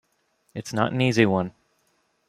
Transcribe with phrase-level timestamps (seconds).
[0.55, 1.53] It's not an easy one.